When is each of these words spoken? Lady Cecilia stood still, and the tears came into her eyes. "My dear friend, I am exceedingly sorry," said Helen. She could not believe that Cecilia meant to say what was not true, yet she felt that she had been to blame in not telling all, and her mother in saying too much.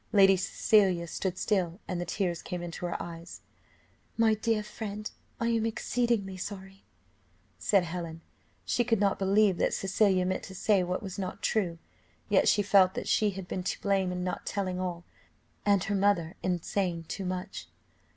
Lady 0.11 0.35
Cecilia 0.35 1.05
stood 1.05 1.37
still, 1.37 1.79
and 1.87 2.01
the 2.01 2.05
tears 2.07 2.41
came 2.41 2.63
into 2.63 2.87
her 2.87 2.99
eyes. 2.99 3.41
"My 4.17 4.33
dear 4.33 4.63
friend, 4.63 5.11
I 5.39 5.49
am 5.49 5.63
exceedingly 5.67 6.37
sorry," 6.37 6.85
said 7.59 7.83
Helen. 7.83 8.21
She 8.65 8.83
could 8.83 8.99
not 8.99 9.19
believe 9.19 9.57
that 9.59 9.75
Cecilia 9.75 10.25
meant 10.25 10.41
to 10.45 10.55
say 10.55 10.81
what 10.81 11.03
was 11.03 11.19
not 11.19 11.43
true, 11.43 11.77
yet 12.29 12.47
she 12.47 12.63
felt 12.63 12.95
that 12.95 13.07
she 13.07 13.29
had 13.37 13.47
been 13.47 13.61
to 13.61 13.79
blame 13.79 14.11
in 14.11 14.23
not 14.23 14.43
telling 14.47 14.79
all, 14.79 15.03
and 15.67 15.83
her 15.83 15.93
mother 15.95 16.33
in 16.41 16.63
saying 16.63 17.03
too 17.03 17.23
much. 17.23 17.67